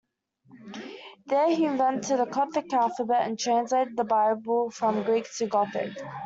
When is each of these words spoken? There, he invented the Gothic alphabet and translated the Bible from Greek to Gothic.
There, 1.27 1.55
he 1.55 1.65
invented 1.67 2.17
the 2.17 2.25
Gothic 2.25 2.73
alphabet 2.73 3.27
and 3.27 3.37
translated 3.37 3.95
the 3.95 4.03
Bible 4.03 4.71
from 4.71 5.03
Greek 5.03 5.27
to 5.35 5.45
Gothic. 5.45 5.95